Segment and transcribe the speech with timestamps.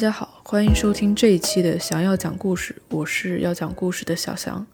[0.00, 4.66] 大家好，欢迎收听这一期的想要讲故事，我是要讲故事的小翔。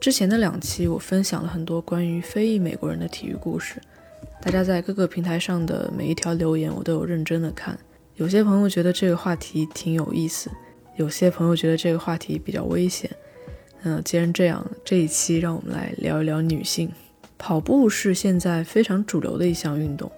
[0.00, 3.74] 之前的两期我分享了很多关于非裔美国人的体育故事，
[4.40, 7.78] 大家在各个平台上的每一条留言我都有认真的看。
[8.14, 10.50] 有些朋友觉得这个话题挺有意思，
[10.96, 13.10] 有些朋友觉得这个话题比较危险。
[13.82, 16.90] 嗯，既然这样，这一期让我们来聊一聊女性。
[17.36, 20.10] 跑步是现在非常主流的一项运动，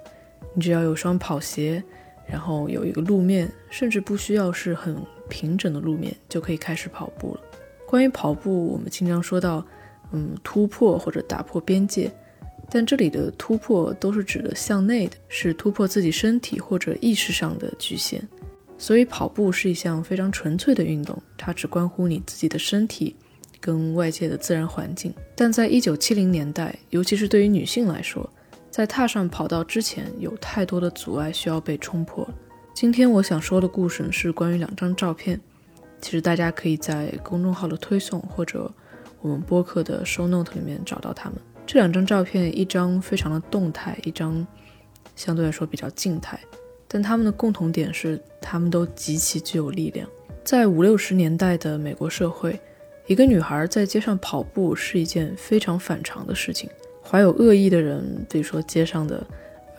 [0.55, 1.83] 你只要有双跑鞋，
[2.27, 4.97] 然后有一个路面，甚至不需要是很
[5.29, 7.41] 平整的路面，就可以开始跑步了。
[7.87, 9.65] 关于跑步，我们经常说到，
[10.13, 12.11] 嗯，突破或者打破边界，
[12.71, 18.23] 但这里的突破都是指的向内的，是突破自己身体或者意识上的局限。
[18.79, 23.17] 所以跑步是一项非常纯粹的运动，它只关乎你自己的身体。
[23.61, 28.29] 跟外界的自然环境，但在一九七零年代，尤其是对于女性来说，
[28.73, 32.27] 在踏上跑道之前，有太多的阻碍需要被冲破。
[32.73, 35.39] 今天我想说的故事是关于两张照片，
[36.01, 38.73] 其实大家可以在公众号的推送或者
[39.21, 41.39] 我们播客的 show note 里面找到它们。
[41.67, 44.47] 这两张照片，一张非常的动态，一张
[45.15, 46.41] 相对来说比较静态，
[46.89, 50.09] 但它们的共同点是，它们都极其具有力量。
[50.43, 52.59] 在五六十年代的美国社会。
[53.09, 56.71] 一个女孩在街上跑步是一件非常反常的事情。
[57.13, 59.23] 怀有恶意的人，比如说街上的，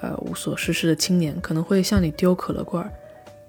[0.01, 2.91] 呃，无所事事的青年，可能会向你丢可乐罐儿；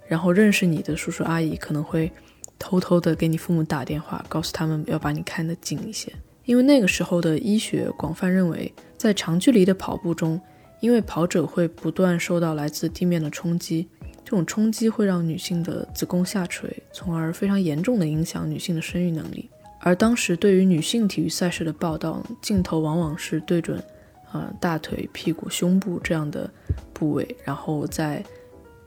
[0.08, 2.10] 然后认识你的叔叔阿姨可能会
[2.58, 6.10] 偷偷的给你父母打电话，告诉他们要把你看得紧一些。
[6.46, 10.40] 因为那个时候的医学广泛认为，在长距离的跑步中，
[10.80, 13.86] 因为跑者会不断受到来自地面的冲击，
[14.24, 19.50] 这种冲击会让女性的子宫下垂，从而非常严重的影响女性的生育能力。
[19.86, 23.84] 而当时对于女性体育赛事的报道，镜头往往是对准，
[24.32, 26.50] 呃，大腿、屁股、胸部这样的
[26.94, 28.24] 部位，然后在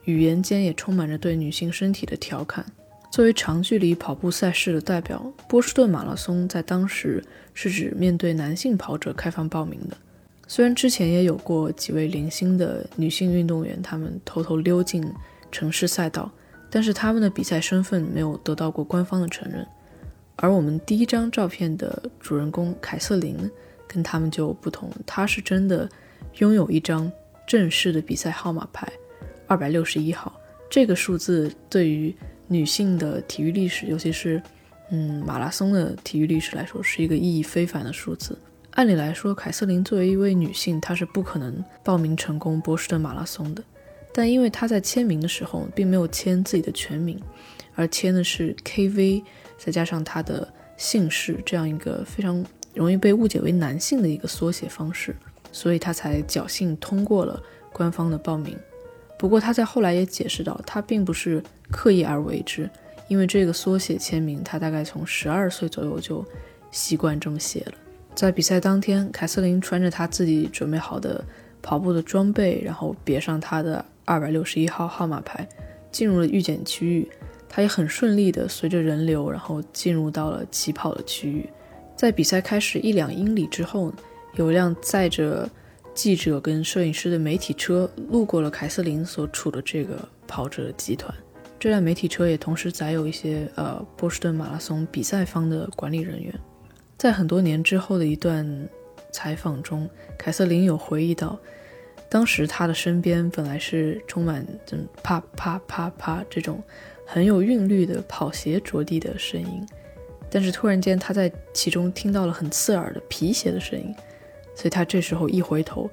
[0.06, 2.66] 语言间也充满着对女性身体的调侃。
[3.12, 9.96] 作为长距离跑步赛事的代表，波士顿马拉松在当时是指面对男性跑者开放报名的。
[10.48, 15.08] 虽然之前也有过几位零星的女性运动员，她们偷偷溜进
[15.52, 16.28] 城市赛道，
[16.68, 19.64] 但是她们的比赛身份没有得到过官方的承认。
[20.40, 23.36] 而我们第一张照片的主人公凯瑟琳
[23.88, 25.88] 跟他们就不同，她是真的
[26.38, 27.10] 拥有一张
[27.44, 28.86] 正式的比赛号码牌，
[29.48, 30.32] 二百六十一号。
[30.70, 32.14] 这个数字对于
[32.46, 34.40] 女性的体育历史，尤其是
[34.90, 38.38] 嗯马拉松的体育历史来说，是一个意义非凡的数字。
[38.74, 43.64] 按理来说，凯瑟琳作为一位女性，她是不可能报名成功波士顿马拉松的。
[44.14, 47.20] 但因为她在签名的时候，并没有签自己的全名，
[47.74, 49.24] 而签的是 KV。
[49.58, 52.42] 再加上他的姓氏这样一个非常
[52.74, 55.14] 容易被误解为男性的一个缩写方式，
[55.52, 57.42] 所以他才侥幸通过了
[57.72, 58.56] 官方的报名。
[59.18, 61.42] 不过他在后来也解释到，他并不是
[61.72, 62.70] 刻意而为之，
[63.08, 66.24] 因为这个缩写签名他大概从十二岁左右就
[66.70, 67.72] 习惯这么写了。
[68.14, 71.24] 在比赛当天，凯瑟琳穿着她自己准备好的
[71.62, 75.48] 跑步的装备，然后别上她的二百六十一号号码牌，
[75.90, 77.08] 进入了预检区域。
[77.48, 81.48] 他也很顺利地随着人流，然后进入到了起跑的区域。
[81.96, 83.92] 在比赛开始一两英里之后，
[84.34, 85.48] 有一辆载着
[85.94, 91.12] 记者跟摄影师的媒体车路过了凯瑟琳所处的这个跑者集团。
[91.58, 96.32] 这辆媒体车也同时载有一些呃波士顿马拉松比赛方的管理人员。
[96.96, 98.68] 在很多年之后的一段
[99.10, 101.36] 采访中，凯瑟琳有回忆到，
[102.08, 106.62] 当时他的身边本来是充满这啪啪啪啪这种。
[107.10, 109.66] 很有韵律的跑鞋着地的声音，
[110.30, 113.94] 但是突然间他在其中听到了很刺耳的皮鞋的声音，
[114.54, 115.90] 所以他这时候一回头，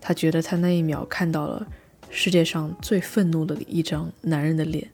[0.00, 1.64] 他觉得他那一秒看到了
[2.10, 4.84] 世界上最愤怒的一张男人的脸。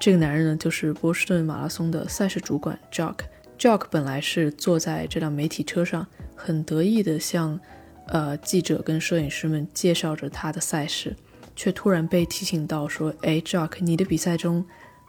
[0.00, 3.18] 这个男人呢，就是波士顿马拉松的赛事主管 Jock。
[3.56, 6.04] Jock 本来是坐在这辆媒体车上，
[6.34, 7.60] 很得意地向
[8.08, 11.14] 呃记者跟摄影师们介绍着他的赛事，
[11.54, 14.66] 却突然被提醒到说：“哎，Jock，你的比赛中。”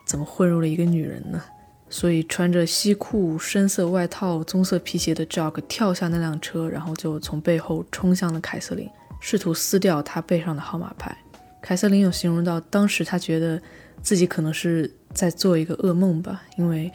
[0.08, 1.44] 怎么混入了一个女人呢？
[1.90, 8.90] 所以穿着西裤、深色外套、棕色皮鞋的 Jock 跳下那辆车，然后就从背后冲向了凯瑟琳，
[9.22, 11.16] 试图撕掉她背上的号码牌。
[11.62, 13.62] 凯瑟琳有形容到，当时她觉得
[14.02, 16.92] 自己可能是在做一个噩梦吧，因为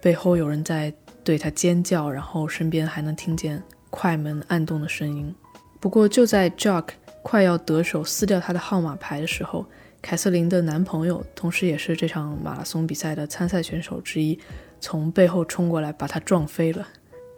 [0.00, 0.92] 背后有人在
[1.22, 5.34] 对她尖叫，然后身边还能听见快门按动的声音。
[5.80, 6.88] 不过就在 Jock
[7.22, 9.66] 快要得手撕掉她的号码牌的时候，
[10.00, 14.38] 凯瑟琳的男朋友，同时也是这场马拉松比赛的参赛选手之一，
[14.80, 16.86] 从背后冲过来，把她撞飞了。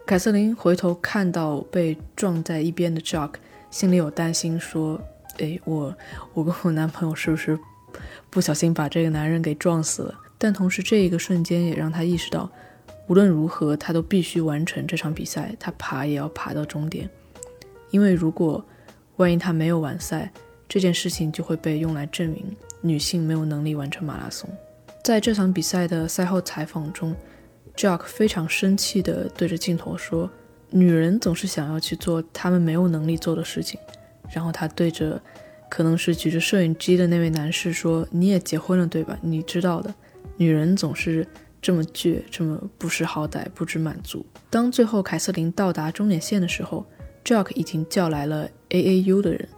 [0.07, 3.35] 凯瑟琳回头看到被撞在一边的 Jock，
[3.71, 5.01] 心里有担心，说
[5.39, 5.97] ：“哎，我
[6.35, 7.59] 我跟我男朋友是不是
[8.29, 10.15] 不小心把这个男人给撞死了。
[10.37, 12.51] 但同时，这一个瞬间也让他意识到，
[13.07, 17.09] 无论如何，他都必须完成这场比赛，他爬也要爬到终点。
[17.91, 18.65] 因为如果
[19.17, 20.33] 万一他没有完赛，
[20.71, 24.49] 这件事情就会被用来证明女性没有能力完成马拉松。
[25.03, 27.13] 在这场比赛的赛后采访中
[27.75, 30.31] ，Jack 非常生气地对着镜头说
[30.71, 33.81] ：“女人总是想要去做她们没有能力做的事情。”
[34.33, 35.21] 然后他对着
[35.69, 39.19] 可能是举着摄影机的那位男士说：“你也结婚了对吧？
[39.23, 39.93] 你知道的。”
[40.39, 41.27] 女人总是
[41.61, 44.25] 这么倔，这么不识好歹，不知满足。
[44.49, 46.87] 当最后凯瑟琳到达终点线的时候
[47.25, 49.49] ，Jack 已经叫来了 AAU 的人。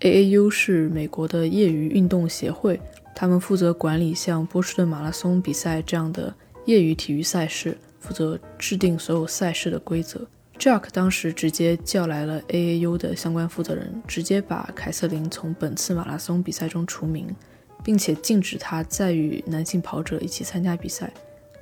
[0.00, 2.80] AAU 是美国的业余运动协会，
[3.14, 10.26] 他们负责管理像波士顿马拉松比赛这样的业余体育赛事，负责制定所有赛事的规则。
[10.58, 17.34] Jack 当时直接叫来了 AAU 的相关负责人，直接把凯瑟琳从本次马拉松比赛中除名。
[17.82, 21.10] 并且禁止他再与男性跑者一起参加比赛，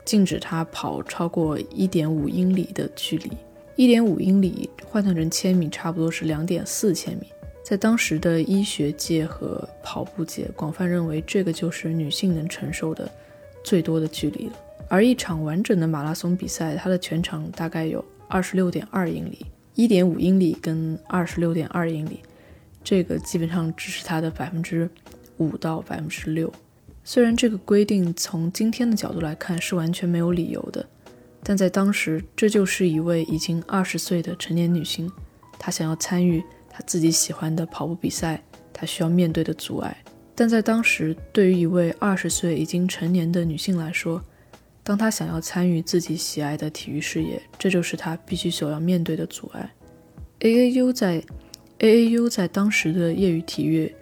[0.05, 3.31] 禁止他跑超过一点五英里的距离。
[3.77, 7.29] 一点五英里换算成千米，差不多是两点四千米。
[7.69, 13.07] 在当时的医学界和跑步界，广泛认为这个就是女性能承受的
[13.63, 14.55] 最多的距离了。
[14.89, 19.45] 而一场完整的马拉松比赛，它的全长大概有二十六点二英里，
[19.75, 22.21] 一点五英里跟二十六点二英里，
[22.83, 24.89] 这个基本上只是它的百分之。
[25.37, 26.51] 五到百分之六，
[27.05, 30.85] 虽然这个规定从今天的角度来看是完全没有理由的，
[31.45, 35.09] 但在当时，这就是一位已经二十岁的成年女性，
[35.57, 36.43] 她想要参与
[36.79, 38.41] 她自己喜欢的跑步比赛，
[38.73, 39.97] 她需要面对的阻碍。
[40.37, 44.23] 但在当时，对于一位二十岁已经成年的女性来说，
[44.85, 49.69] 当她想要参与自己喜爱的体育事业，这就是她必须所要面对的阻碍。
[50.39, 51.21] AAU 在
[51.81, 53.93] AAU 在当时的业余体育。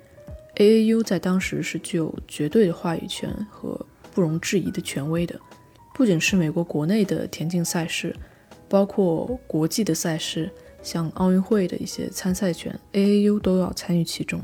[0.57, 3.79] AAU 在当时是具有绝对的话语权和
[4.15, 5.39] 不容置疑的权威的，
[5.95, 8.15] 不仅是美国国内的田径赛事，
[8.69, 10.51] 包括国际的赛事，
[10.87, 14.41] 像奥运会的一些参赛权，AAU 都要参与其中。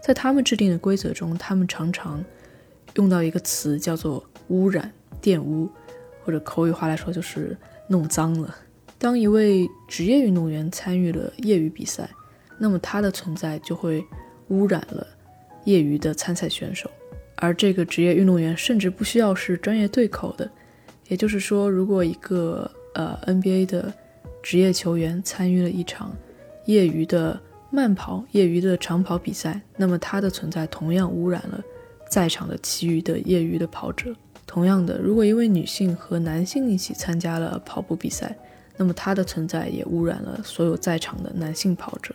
[0.00, 2.24] 在他们制定的规则中，他们常常
[2.94, 5.68] 用到一个词叫做“污染”、“玷污”，
[6.22, 7.56] 或者口语化来说就是
[7.90, 8.54] “弄脏了”。
[8.98, 12.08] 当一位职业运动员参与了业余比赛，
[12.56, 14.04] 那么他的存在就会
[14.50, 15.04] 污染了。
[15.64, 16.88] 业余的参赛选手，
[17.34, 20.48] 而这个职业运动员甚至不需要是专业对口的。
[21.08, 23.92] 也就是说，如果一个呃 NBA 的
[24.42, 26.16] 职业球员参与了一场
[26.66, 27.40] 业余的
[27.70, 31.62] 慢跑、业余的长跑比赛，那么他的存在同样污染了
[32.08, 34.14] 在场的其余的业余的跑者。
[34.46, 38.36] 同样的，如果一位女性和男性一起参加了跑步比赛，
[38.76, 42.14] 那么她的存在也污染了所有在场的男性跑者。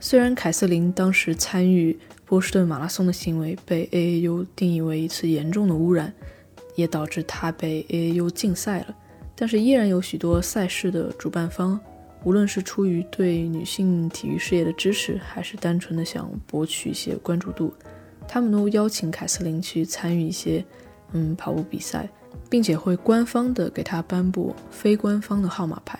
[0.00, 1.98] 虽然凯瑟琳当时参与。
[2.26, 6.14] 波士顿马拉松的行为被 AAU 定义为一次严重的污染，
[6.76, 8.94] 也导致他被 AAU 禁赛了。
[9.40, 11.80] 但是依然有许多赛事的主办方，
[12.24, 17.72] 无论是出于对女性体育事业的支持，还是单纯的想博取一些关注度，
[18.28, 20.62] 他们都邀请凯瑟琳去参与一些
[21.12, 22.06] 嗯跑步比赛，
[22.50, 25.98] 并且会官方的给她颁布非官方的号码牌，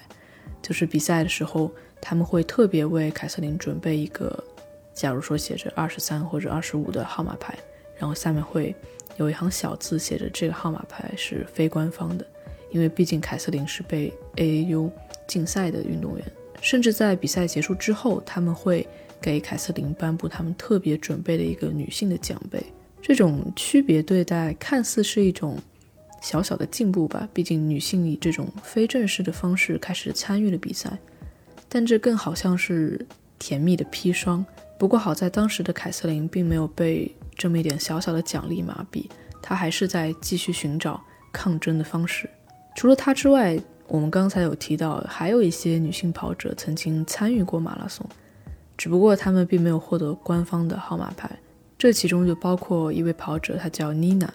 [0.61, 4.45] 就是比赛的时候他们会特别为凯瑟琳准备一个。
[4.93, 7.59] 假如说写着二十三或者二十五的号码牌，
[7.97, 8.77] 然后下面会
[9.17, 12.27] 有一行小字写着这个号码牌是非官方的，
[12.71, 14.91] 因为毕竟凯瑟琳是被 AAU
[15.27, 16.25] 禁赛的运动员。
[16.61, 18.87] 甚至在比赛结束之后，他们会
[19.21, 22.63] 给凯瑟琳颁布他们特别准备的一个女性的奖杯。
[23.01, 25.57] 这种区别对待看似是一种
[26.21, 30.99] 小小的进步吧，毕竟女性以这种非正式的方式开始参与了比赛，
[31.67, 33.07] 但这更好像是
[33.39, 34.45] 甜蜜的砒霜。
[34.79, 39.07] 不过好在当时的凯瑟琳并没有被这么一点小小的奖励麻痹，
[39.41, 42.29] 她还是在继续寻找抗争的方式。
[42.75, 43.59] 除了她之外，
[43.89, 48.07] 我们刚才有提到还有一些女性跑者曾经参与过马拉松，
[48.77, 51.31] 只不过她们并没有获得官方的号码牌。
[51.77, 54.33] 这其中就包括一位跑者，她叫妮娜。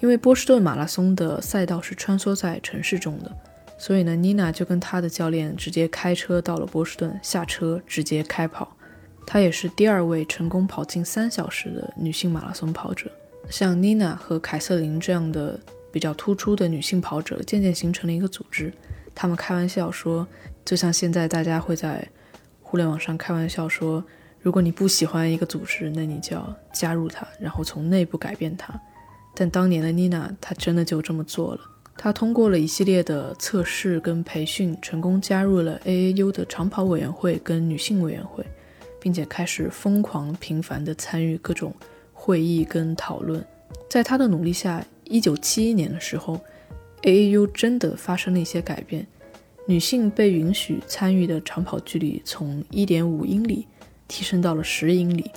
[0.00, 3.30] 因为波士顿马拉松的赛道是穿梭在城市中的，
[3.78, 8.76] 所以呢，妮娜就跟她的教练直接开车到了波士顿，下车直接开跑。
[9.26, 13.10] 她也是第二位成功跑进三小时的女性马拉松跑者。
[13.50, 15.60] 像妮娜和凯瑟琳这样的
[15.90, 18.72] 比较突出的女性跑者，渐渐形成了一个组织。
[19.14, 20.26] 他们开玩笑说，
[20.64, 22.06] 就像现在大家会在
[22.60, 24.02] 互联网上开玩笑说，
[24.40, 28.72] 如果你不喜欢一个组织，那你就要加入它，然后从内部改变它。
[29.34, 31.60] 但当年的妮娜，她真的就这么做了。
[31.96, 38.44] 她通过了一系列的测试跟培训，成功加入了 AAU 的长跑委员会跟女性委员会。
[39.02, 41.74] 并且开始疯狂频繁地参与各种
[42.12, 43.42] 会议跟讨论。
[43.88, 46.40] 在她的努力下，一九七一年的时候
[47.02, 49.04] ，AAU 真的发生了一些改变，
[49.66, 53.66] 女性被允许参与的长跑距离从一点五英里
[54.06, 55.28] 提升到了十英里，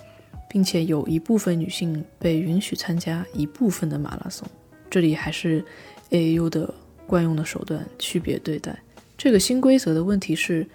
[0.47, 4.47] 并且有一部分女性被允许参加一部分的马拉松。
[4.91, 5.65] 这里还是
[6.11, 6.71] AAU 的
[7.07, 8.77] 惯用的手段，区别对待。
[9.17, 10.67] 这个新规则的问题是，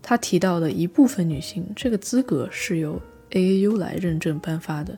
[0.00, 4.96] 他提到的一部分女性这个资格是由 AAU 来认证颁发的。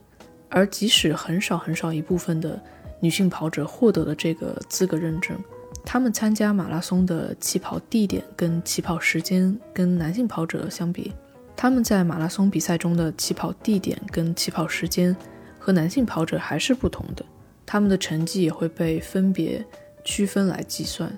[0.49, 2.61] 而即使很少很少一部分的
[2.99, 5.37] 女性跑者获得了这个资格认证，
[5.85, 11.13] 她们参加马拉松的起跑地点跟起跑时间跟男性跑者相比，
[11.55, 15.15] 他们在马拉松比赛中的起跑地点跟起跑时间
[15.57, 17.25] 和男性跑者还是不同的，
[17.65, 19.63] 他们的成绩也会被分别
[20.03, 21.11] 区分来计算。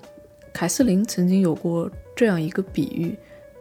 [0.52, 3.16] 凯瑟琳曾经有过这样一个比喻，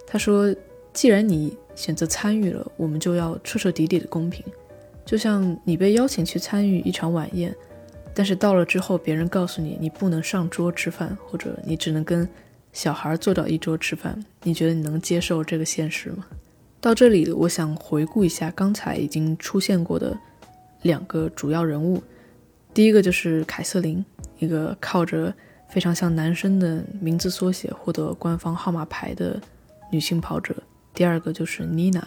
[0.06, 0.54] 她说
[0.92, 4.46] ：“既然你选择参与了，我们就要彻彻底底的公平。”
[5.06, 7.56] 就像你被邀请去参与一场晚宴，
[8.14, 12.28] 但是到了之后，别人告诉你你不能上桌吃饭，或者你只能跟
[12.74, 16.26] 小孩坐到一桌吃饭，你觉得你能接受这个现实吗？
[16.80, 20.18] 到这里，我想回顾一下刚才已经出现过的
[20.82, 22.02] 两个主要人物，
[22.74, 24.04] 第一个就是凯瑟琳，
[24.40, 25.34] 一个靠着
[25.70, 29.40] 非常像男生的名字缩写获得官方号码牌的
[29.92, 30.54] 女性跑者；
[30.94, 32.06] 第二个就是妮娜，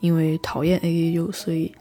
[0.00, 1.74] 因为讨厌 AAU，所以。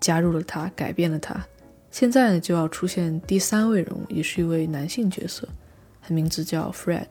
[0.00, 1.44] 加入了他，改变了他。
[1.90, 5.48] 现在呢，就要出现第三位人物，也是一位男性角色，
[6.02, 7.06] 他名字叫 Fred。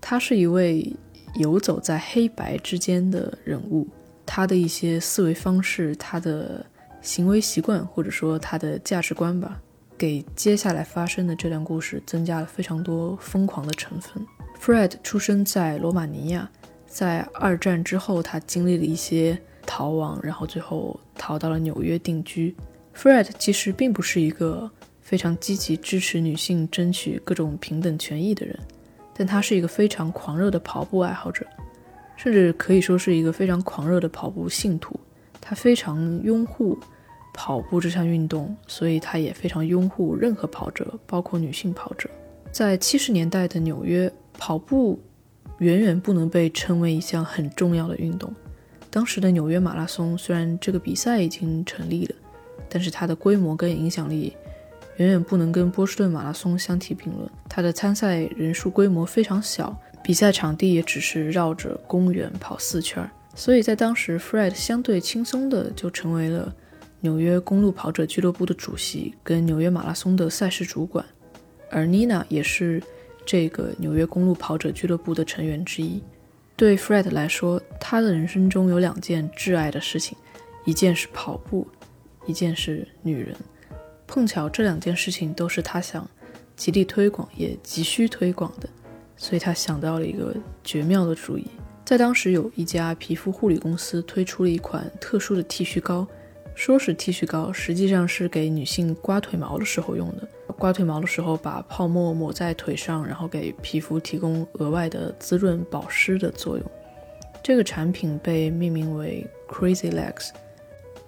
[0.00, 0.94] 他是一位
[1.36, 3.86] 游走在黑白之间的人物，
[4.26, 6.64] 他的一些思维方式、他的
[7.00, 9.60] 行为习惯，或者说他的价值观吧，
[9.96, 14.26] 给接下来发生的这段故事增加了非常多疯狂的成分。
[14.60, 16.50] Fred 出生在罗马尼亚，
[16.86, 19.40] 在二战之后，他经历了一些。
[19.64, 22.54] 逃亡，然后最后逃到了纽约定居。
[22.94, 24.70] Fred 其实并不是一个
[25.00, 28.58] 非常积极支持女性争取各种平等权益的人，
[29.14, 31.46] 但他是一个非常狂热的跑步爱好者，
[32.16, 34.98] 甚至可以说是一个非常狂热的跑步信徒。
[35.40, 36.78] 他非常拥护
[37.34, 42.08] 跑步这项运动，所以他也非常拥护任何跑者，包括女性跑者。
[42.52, 45.00] 在七十年代的纽约，跑步
[45.58, 48.32] 远远不能被称为一项很重要的运动。
[48.88, 52.14] 当时的纽约马拉松虽然这个比赛已经成立了，
[52.72, 54.34] 但是它的规模跟影响力
[54.96, 57.28] 远远不能跟波士顿马拉松相提并论。
[57.48, 66.54] 它的参赛人数规模非常小，比赛场地也只是绕着公园跑四圈，所以在当时，Fred 相对轻松的就成为了
[67.00, 71.04] 纽约公路跑者俱乐部的主席跟纽约马拉松的赛事主管，
[71.70, 72.82] 而 Nina 也是
[73.26, 76.02] 这个纽约公路跑者俱乐部的成员之一。
[76.54, 80.16] 对 Fred 来说，他的人生中有两件挚爱的事情，
[80.64, 81.66] 一件是跑步，
[82.26, 83.36] 一件是女人。
[84.06, 86.08] 碰巧这两件事情都是他想
[86.54, 88.68] 极力推广，也急需推广的，
[89.16, 91.46] 所以他想到了一个绝妙的主意。
[91.84, 96.06] 在当时，有一家皮肤护理公司推出了一款特殊的剃须膏。
[96.54, 100.28] 说是剃须膏，实际上是给女性刮腿毛的时候用的。
[100.58, 106.70] 刮腿毛的时候，把泡沫抹在腿上，然后给皮肤提供额外的滋润保湿的作用。
[107.42, 110.28] 这个产品被命名为 Crazy Legs，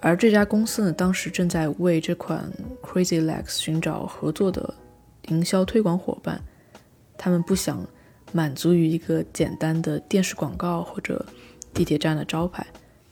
[0.05, 2.47] 而这家公司呢，当时正在为这款
[2.83, 4.71] Crazy Legs 寻找合作的
[5.29, 6.39] 营销推广伙伴。
[7.17, 7.83] 他们不想
[8.31, 11.25] 满足于一个简单的电视广告或者
[11.73, 12.63] 地铁站的招牌。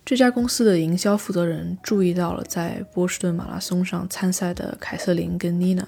[0.05, 5.83] 这家公司的营销负责人注意到了在波士顿马拉松上参赛的凯瑟琳跟妮娜，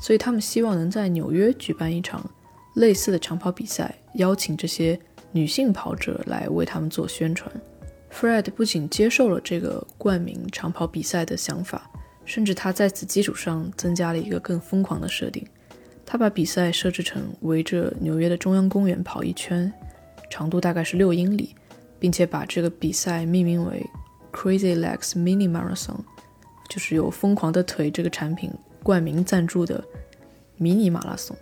[0.00, 2.26] 所以他们希望能在纽约举办一场
[2.76, 4.98] 类似的长跑比赛，邀请这些
[5.30, 7.52] 女性跑者来为他们做宣传。
[8.12, 11.90] Fred 不仅接受了这个冠名长跑比赛的想法，
[12.24, 15.46] 甚至他在此基础上增加了一个更疯狂的设定，
[16.04, 19.72] 他把比赛设置成围着纽约的中央公园跑一圈，
[20.30, 21.54] 长度大概是六英里。
[22.00, 23.84] 并且把这个比赛命名为
[24.32, 25.98] Crazy Legs Mini Marathon，
[26.68, 28.52] 就是由疯狂的腿这个产品
[28.84, 29.82] 冠名赞助的
[30.58, 31.36] 迷你马拉松。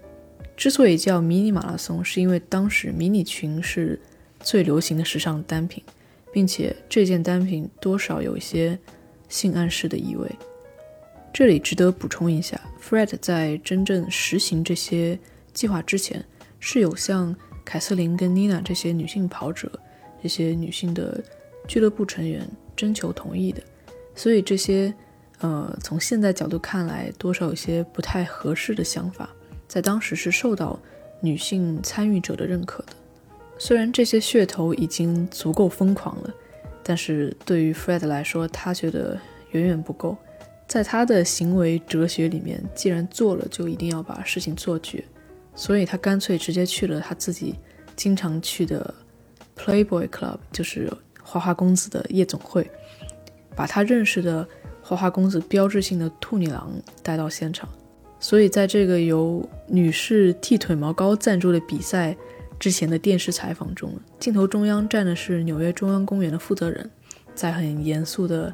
[0.56, 4.00] 之所以叫迷你马拉松，是因为当时迷你裙是
[4.40, 5.85] 最流行的时尚单品，
[6.33, 8.78] 并且这件单品多少有一些
[9.28, 10.30] 性暗示的意味。
[11.33, 15.18] 这里值得补充一下，Fred 在真正实行这些
[15.52, 16.25] 计划之前，
[16.61, 19.71] 是有向凯瑟琳跟 Nina 这些女性跑者。
[20.23, 21.23] 这些女性的
[21.68, 23.62] 俱乐部成员征求同意的，
[24.14, 24.92] 所以这些
[25.38, 29.28] 呃，从现在角度看来，多少有些不太合适的想法，
[29.68, 30.80] 在当时是受到
[31.21, 32.92] 女性参与者的认可的。
[33.58, 36.34] 虽然这些噱头已经足够疯狂了，
[36.82, 39.18] 但是对于 Fred 来说，他觉得
[39.50, 40.16] 远远不够。
[40.68, 45.04] 在他的行为哲学里面，既然做了，就一定要把事情做绝，
[45.54, 47.54] 所以他干脆直接去了他自己
[47.94, 48.92] 经常去的
[49.56, 52.68] Playboy Club，就是花花公子的夜总会，
[53.54, 54.46] 把他认识的
[54.82, 56.70] 花花公子标志性的兔女郎
[57.02, 57.68] 带到现场。
[58.18, 62.16] 所以，在这个由女士剃腿毛膏赞助的比赛
[62.58, 66.90] 之前的电视采访中，镜头中央站的是纽约中央公园的负责人，
[67.34, 68.52] 在很严肃地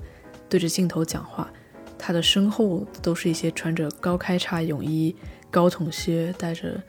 [0.48, 1.50] 对着镜头讲话。
[1.98, 5.14] 他的身后都是一些穿着高开叉泳衣、
[5.52, 6.82] 高筒靴、带着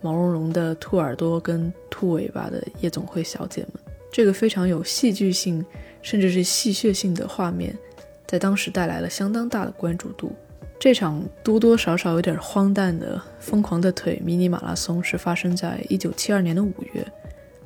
[0.00, 3.72] 毛茸茸的兔耳朵跟兔尾巴的夜总会小姐们。
[4.10, 5.64] 这个非常有戏剧性，
[6.02, 7.78] 甚至是戏谑性的画面，
[8.26, 10.34] 在当时带来了相当大的关注度。
[10.78, 17.04] 这场多多少少有点荒诞的“疯狂的腿”迷你马拉松是发生在一九七二年的五月，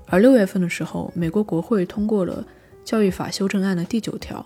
[0.07, 2.47] 而六月份的时候，美国国会通过了
[2.85, 4.45] 教育法修正案的第九条，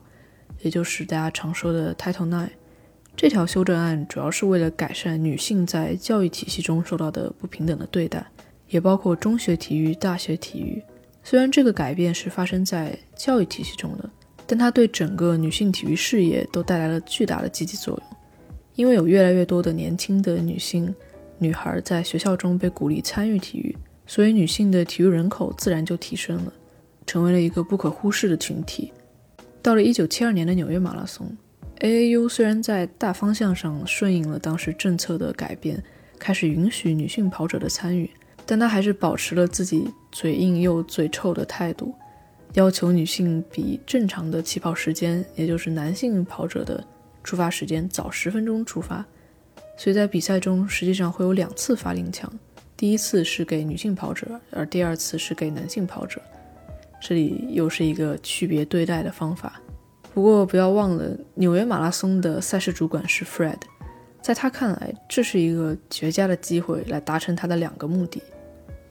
[0.62, 2.48] 也就是大家常说的 Title IX。
[3.14, 8.26] 这条修正案主要是为了改善女性在教育体系中受到的不平等的对待，
[8.70, 10.82] 也包括中学体育、大学体育。
[11.22, 14.10] 虽然这个改变是发生在教育体系中的，
[14.46, 18.16] 但它对整个女性体育事业都带来了巨大的积极作用。
[18.74, 20.92] 因为有越来越多的年轻的女性、
[21.38, 23.76] 女孩在学校中被鼓励参与体育，
[24.06, 26.52] 所以女性的体育人口自然就提升了，
[27.06, 28.92] 成为了一个不可忽视的群体。
[29.62, 31.26] 到了1972年的纽约马拉松
[31.80, 35.82] ，AAU 虽然在大方向上顺应了当时政策的改变，
[36.18, 38.10] 开始允许女性跑者的参与，
[38.44, 41.94] 但他还是保持了自己嘴硬又嘴臭的态度，
[42.54, 46.84] 要求女性比正常的起跑时间，也就是男性跑者的。
[47.24, 49.04] 出发时间早十分钟出发，
[49.76, 52.30] 所以在比赛中实际上会有两次发令枪，
[52.76, 56.20] 第一次是给女性跑者，而第二次是给男性跑者。
[57.00, 59.60] 这里又是一个区别对待的方法。
[60.12, 63.58] 不过不要忘了，纽约马拉松的赛事主管是 Fred，
[64.22, 68.22] 在他看来，这是一个绝佳的机会来达成他的两个目的。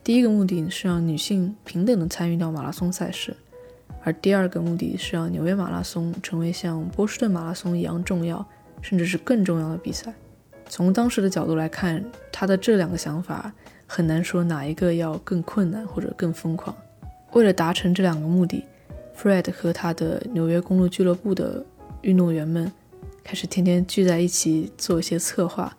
[0.04, 3.36] 第一个目的是让女性平等的参与到马拉松赛事。
[4.06, 8.46] 而第二个目的是让纽约马拉松成为像波士顿马拉松一样重要，
[8.82, 10.14] 甚至是更重要的比赛。
[10.68, 13.54] 从当时的角度来看，他的这两个想法
[13.88, 16.76] 很难说哪一个要更困难或者更疯狂。
[17.32, 18.66] 为了达成这两个目的
[19.18, 21.66] ，Fred 和他的纽约公路俱乐部的
[22.02, 22.70] 运动员们
[23.24, 25.76] 开始天天聚在一起做一些策划。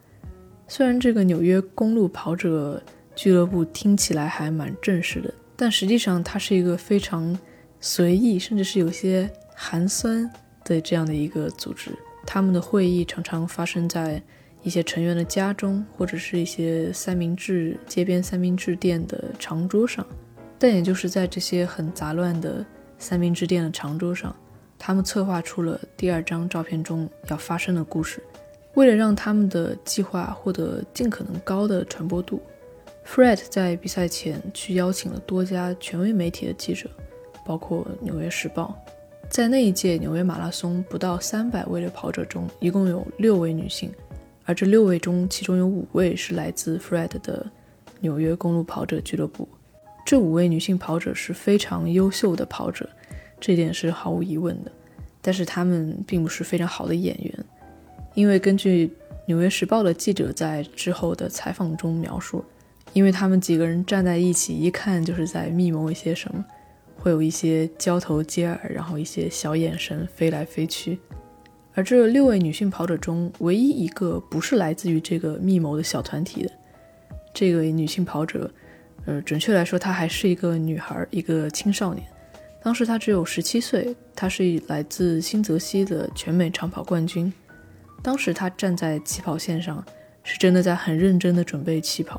[0.66, 2.82] 虽然这个纽约公路跑者
[3.14, 7.38] 俱乐部听起来还蛮正式的，但实际上它是一个非常……
[7.86, 10.28] 随意，甚至是有些寒酸
[10.64, 11.90] 的这样的一个组织，
[12.26, 14.22] 他们的会议常常发生在
[14.62, 20.04] 一些成员的家中，或者是一些三明治街边三明治店的长桌上。
[20.58, 22.64] 但也就是在这些很杂乱的
[22.98, 24.34] 三明治店的长桌上，
[24.78, 28.22] 他们策划出了第二张照片中要发生的故事。
[28.72, 32.40] 为了让他们的计划获得尽可能高的传播度
[33.06, 36.88] ，Fred 在比赛前去邀请了多家权威媒体的记者。
[37.44, 38.76] 包括《纽约时报》，
[39.28, 43.90] 在那一届纽约马拉松不到三百位的跑者中，一共有六位女性，
[44.44, 47.46] 而这六位中，其中有五位是来自 Fred 的
[48.00, 49.48] 纽约公路跑者俱乐部。
[50.06, 52.88] 这五位女性跑者是非常优秀的跑者，
[53.40, 54.70] 这点是毫无疑问的。
[55.22, 57.44] 但是她们并不是非常好的演员，
[58.12, 58.86] 因为根据
[59.26, 62.44] 《纽约时报》的记者在之后的采访中描述，
[62.92, 66.44] 因为他们几个人站在一起，一看就是在密谋一些什么。
[67.04, 70.98] 会有一些交头接耳，然后一些小眼神飞来飞去。
[71.74, 76.50] 而这六位女性跑者中，唯一一个不是来自于这个密谋的小团体的
[77.34, 78.50] 这个女性跑者，
[79.04, 82.06] 呃，准确来说，她还是一个女孩，一个青少年。
[82.62, 87.30] 当时她只有十七岁，她是来自新泽西的全美长跑冠军。
[88.02, 89.84] 当时她站在起跑线上，
[90.22, 92.18] 是真的在很认真的准备起跑，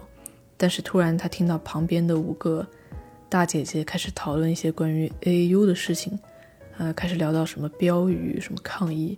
[0.56, 2.64] 但是突然她听到旁边的五个。
[3.28, 6.18] 大姐姐开始讨论一些关于 A U 的事情，
[6.78, 9.18] 呃，开始聊到什么标语、什么抗议。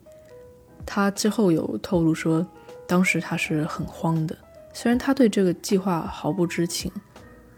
[0.85, 2.45] 她之后有透露说，
[2.87, 4.35] 当时她是很慌的。
[4.73, 6.91] 虽然她对这个计划毫不知情，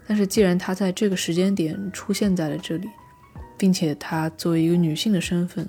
[0.06, 2.88] 但是既然她在这个时间点出现在了这里，
[3.56, 5.66] 并且她作为一个女性的身份，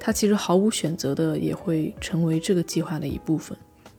[0.00, 3.56] 她其实毫无选择的也会成为这个计划的一部分。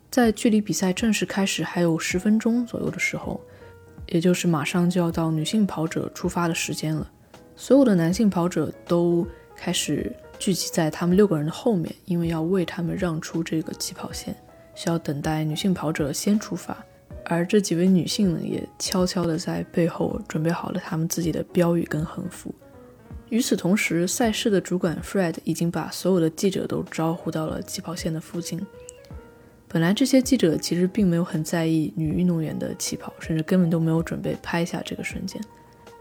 [0.09, 3.39] 在距离比赛正式开始还有十分钟左右的时候。
[4.07, 7.09] 也就是马上就要到女性跑者出发的时间了，
[7.55, 14.35] 所有的男性跑者都开始聚集在他们六个人的后面，因为要为他们让出这个起跑线，
[14.75, 16.77] 需要等待女性跑者先出发。
[17.27, 22.53] 而这几位女性呢，也悄悄地在背后准备好了他们自己的标语跟横幅。
[23.29, 28.63] 与此同时，赛事的主管 Fred 已经把所有的记者都招呼到了起跑线的附近。
[29.67, 35.41] 本来这些记者其实并没有很在意女运动员的起跑，甚至根本都没有准备拍下这个瞬间。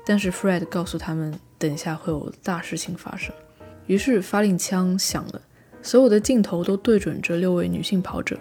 [0.07, 3.35] 但是 Fred 告诉他们，等一下会有大事情发生。
[3.87, 5.40] 于是发令枪响了，
[5.83, 8.38] 所有的镜头都对准这六位女性跑者，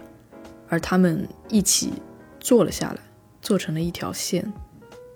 [0.69, 1.93] 而他们一起
[2.39, 2.99] 坐了下来，
[3.41, 4.51] 做成了一条线。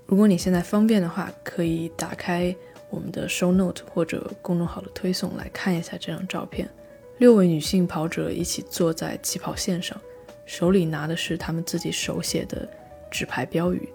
[0.05, 2.55] 如果你现在方便的话，可以打开
[2.89, 6.69] 我们的 Show Note 或者公众号的推送来看一下这张照片。
[7.17, 9.99] 六位女性跑者一起坐在起跑线上，
[10.45, 12.67] 手里拿的是他们自己手写的
[13.09, 13.89] 纸牌标语。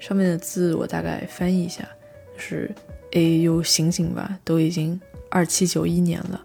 [0.00, 1.88] 上面的字我大概翻译一下，
[2.36, 2.70] 是
[3.12, 5.00] “AAU 醒醒吧，都已经
[5.30, 6.44] 二七九一年了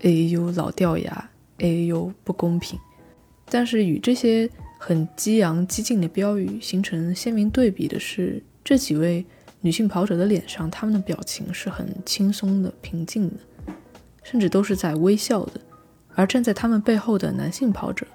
[0.00, 2.78] ，AAU 老掉牙，AAU 不公平。”
[3.48, 9.24] 但是与这些很激昂激进的标语形成鲜明对比的是，这几位
[9.60, 13.36] 女性跑者的脸上，她们的表情是很轻松的、平静的，
[14.30, 15.52] 甚至都是在微笑的。
[16.14, 18.06] 而站在他们背后的男性跑者，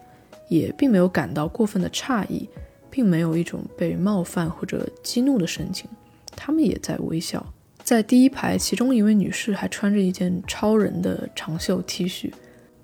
[0.50, 2.50] 也并没有感到过分的诧异。
[2.94, 5.90] 并没有一种被冒犯或者激怒的神情，
[6.36, 7.42] 他们也在微笑。
[7.82, 12.30] 在第一排，其中一位女士还穿着一件超人的长袖 T 恤，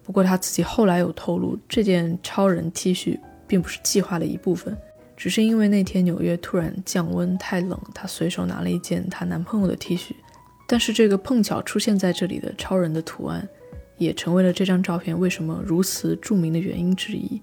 [0.06, 4.78] 不过她自己后来有透露，这件超人 T 恤并不是计划的一部分，
[5.18, 10.14] 只是因为那天纽约突然降温太冷，她随手拿了一件她男朋友的 T 恤。
[10.68, 13.48] 但是这个碰巧出现在这里的超人的图案，
[13.98, 17.42] 也成为了这张照片为什么如此著名的原因之一。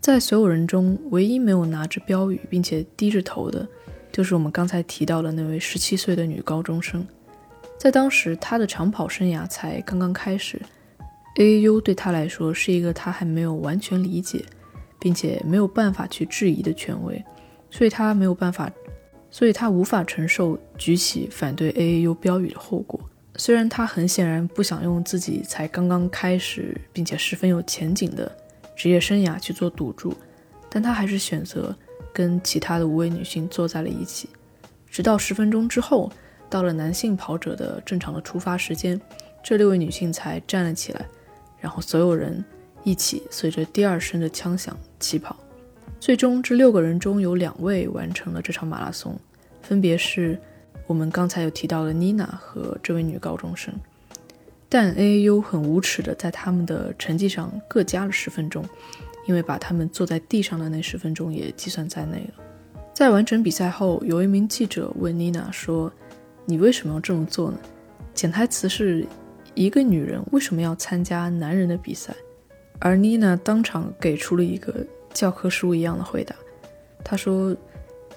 [0.00, 3.68] 在所有人中，唯一没有拿着标语并且低着头的，
[4.10, 7.06] 就是我们刚才提到的那位十七岁的女高中生。
[7.76, 10.60] 在当时，她的长跑生涯才刚刚开始
[11.36, 14.44] ，AAU 对她来说是一个她还没有完全理解，
[14.98, 17.22] 并且没有办法去质疑的权威，
[17.70, 18.70] 所以她没有办法，
[19.30, 23.00] 所以她无法承受举起反对 AAU 标语的后果。
[23.36, 28.30] 虽然她很显然不想用自己才刚刚开始并且十分有前景的。
[28.76, 30.14] 职业生涯去做赌注，
[30.70, 31.76] 但她还是选择
[32.14, 34.30] 跟其他的五位女性坐在了一起，
[34.90, 36.10] 直到十分钟之后，
[36.48, 38.98] 到了男性跑者的正常的出发时间，
[39.44, 41.04] 这六位女性才站了起来，
[41.58, 42.42] 然后所有人
[42.82, 45.36] 一起随着第二声的枪响起跑。
[46.00, 49.14] 最终，这六个人中有两位完成了这场马拉松，
[49.60, 50.40] 分别是
[50.86, 53.72] 我们刚才有提到的妮娜和这位女高中生。
[54.66, 58.64] 但 AU 很无耻的在他们的成绩上各加了十分钟，
[59.26, 62.44] 因为把他们坐在地上的那十分钟也计算在内了。
[62.94, 65.92] 在完成比赛后，有一名记者问妮娜说
[66.46, 67.58] ：“你为什么要这么做呢？”
[68.14, 69.06] 潜台词是
[69.54, 72.14] 一个女人为什么要参加男人的比赛？
[72.78, 74.74] 而妮娜当场给出了一个
[75.12, 76.34] 教科书一样的回答。
[77.04, 77.56] 他说：“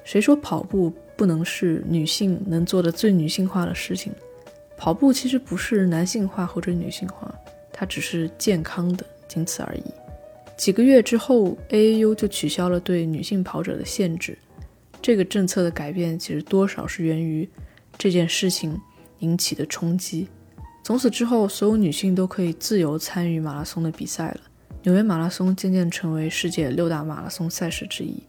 [0.03, 4.13] 谁说跑步不能是女性能做的最女性化的事情？”
[4.77, 7.33] 跑步其实不是男性化或者女性化，
[7.71, 9.83] 它只是健康的，仅此而已。
[10.57, 14.37] 几个月之后，AAU 就取消了对女性跑者的限制。
[15.01, 17.49] 这个政策的改变其实多少是源于
[17.97, 18.79] 这件事情
[19.19, 20.27] 引起的冲击。
[20.83, 24.41] 从此之后，所有女性都可以自由参与马拉松的比赛了。
[24.83, 28.21] 纽约马拉松渐渐成为世界六大马拉松赛事之一。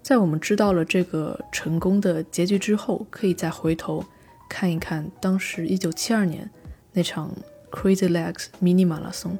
[0.00, 4.04] 在我们知道了这个成功的结局之后，可以再回头。
[4.48, 6.48] 看一看当时一九七二年
[6.92, 7.32] 那场
[7.70, 9.36] Crazy Legs 迷你马拉松，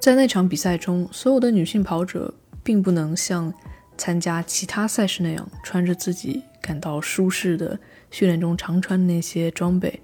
[0.00, 3.54] 在那场比赛中，所有的女性跑者并不能像
[3.96, 7.78] 参加其他赛事那样穿着自己感到舒适的
[8.10, 10.00] 训练中常穿的那些装备，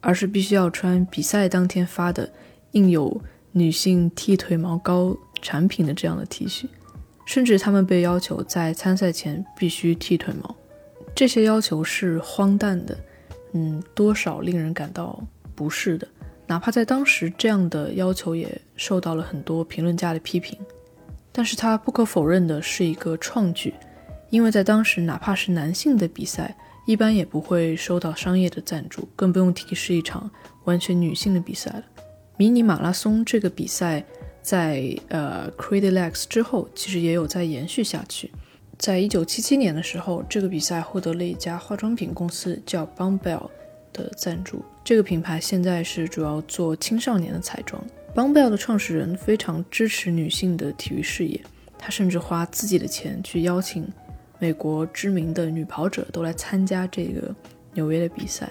[0.00, 2.30] 而是必须要穿比赛当天发的
[2.72, 3.22] 印有
[3.52, 6.66] 女性剃腿毛膏产品的这样的 T 恤，
[7.24, 10.54] 甚至他们被要求在参赛前必须剃腿毛。
[11.14, 12.96] 这些要求是荒诞的。
[13.52, 15.20] 嗯，多少令人感到
[15.56, 16.06] 不适的，
[16.46, 20.56] 哪怕在当时，这样的要求也受到了很多评论家的批评。
[21.32, 23.74] 但是它不可否认的是一个创举，
[24.30, 30.30] 因为在当时，哪怕是男性的比赛，一般也不会收到商业的赞助，更不用提是一场
[30.62, 31.82] 完全女性的比赛了。
[32.40, 34.02] 迷你马拉松这个比赛，
[34.40, 38.30] 在呃 Crazy Legs 之后，其实也有在延续下去。
[38.78, 43.50] 在一九七七年的时候，这个比赛获得了一家化妆品公司叫 Bombell
[43.92, 44.64] 的赞助。
[44.82, 47.84] 这个品牌现在是主要做青少年的彩妆。
[48.14, 51.38] Bombell 的创始人非常支持女性的体育事业，
[51.76, 53.86] 他甚至花自己的钱去邀请
[54.38, 57.34] 美国知名的女跑者都来参加这个
[57.74, 58.50] 纽约的比赛，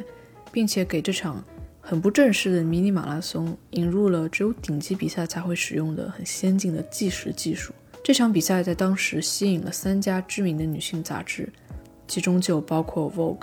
[0.51, 1.43] 并且给这场
[1.89, 7.73] 很不正式的迷你马拉松引入了只有顶级比赛才会使用的很先进的计时技术。
[8.03, 11.51] 这场比赛在当时吸引了三家知名的女性杂志，
[12.07, 13.39] 其中就包括《Vogue》。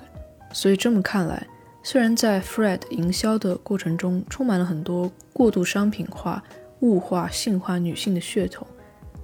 [0.52, 1.44] 所以这么看来，
[1.82, 6.40] 虽然在 Fred 营销的过程中充满了很多过度商品化、
[6.82, 8.64] 物化、性化女性的噱头，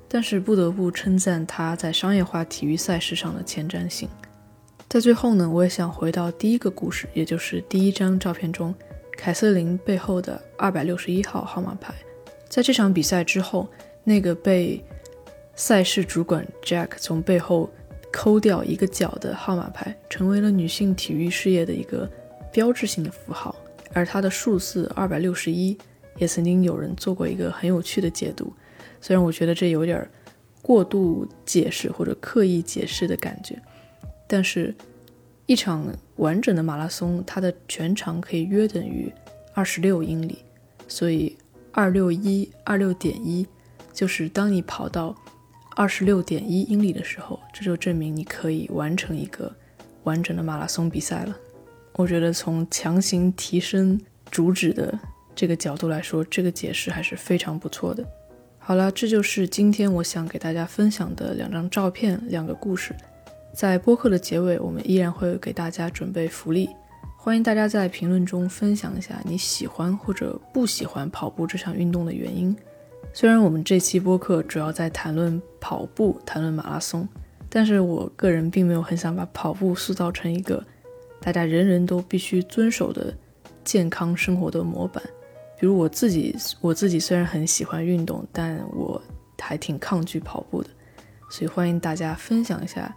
[0.09, 4.09] 但是不得不称赞他在商业化体育赛事上的前瞻性。
[4.89, 8.75] 在最后呢，我也想回到第一个故事，也就是第一张照片中
[9.17, 11.95] 凯瑟琳背后的二百六十一号号码牌。
[12.49, 13.69] 在这场比赛之后，
[14.05, 14.83] 那个被
[15.55, 17.71] 赛事主管 Jack 从背后
[18.13, 22.11] 抠掉一个角的号码牌，成为了女性体育事业的一个。
[22.53, 23.57] 标志性的符号，
[23.95, 25.75] 而它的数字二百六十一
[26.19, 28.53] 也曾经有人做过一个很有趣的解读，
[29.01, 30.07] 虽然我觉得这有点
[30.61, 33.59] 过度解释或者刻意解释的感觉，
[34.27, 34.75] 但是，
[35.47, 39.13] 一场完整的马拉松，它的全长可以约等于
[39.55, 40.39] 二十六英里，
[40.87, 41.37] 所以
[41.73, 43.47] 二六一二六点一
[43.93, 45.15] 就是当你跑到
[45.75, 49.51] 二十六点一英里的时候，这就证明你可以完成一个
[50.05, 51.37] 完整的马拉松比赛了。
[51.95, 54.99] 我觉得从强行提升主旨的
[55.35, 58.05] 这个角度来说，这个解释还是非常不错的。
[58.59, 62.95] 好了，这就是今天我想给大家分享的两张照片，两个故事。
[63.53, 66.71] 在播客的结尾，我们依然会给大家准备福利，
[67.17, 72.57] 欢迎大家在评论中分享一下你喜欢或者不喜欢跑步这项运动的原因。
[73.13, 77.07] 虽然我们这期播客主要在谈论跑步、谈论马拉松，
[77.51, 80.65] 但是我个人并没有很想把跑步塑造成一个。
[81.21, 83.15] 大家人人都必须遵守的
[83.63, 85.03] 健康生活的模板，
[85.61, 89.01] 比如我自己，我自己虽然很喜欢运动，但我
[89.39, 90.71] 还挺抗拒跑步的，
[91.31, 92.93] 所以欢迎大家分享一下。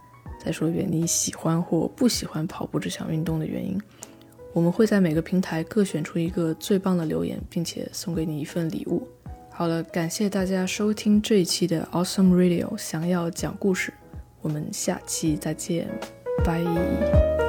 [0.46, 3.76] 再说一遍，你喜欢或不喜欢跑步这项运动的原因。
[4.52, 9.08] 我们会在每个平台各选出一个最棒的留言，并且送给你一份礼物。
[9.50, 13.92] 好了，感谢大家收听这一期的 Awesome Radio，想要讲故事，
[14.40, 15.88] 我们下期再见，
[16.44, 17.45] 拜。